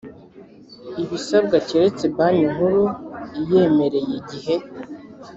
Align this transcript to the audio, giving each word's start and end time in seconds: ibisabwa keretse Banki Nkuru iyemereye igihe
ibisabwa 1.03 1.57
keretse 1.67 2.03
Banki 2.15 2.45
Nkuru 2.53 2.83
iyemereye 3.41 4.11
igihe 4.19 4.55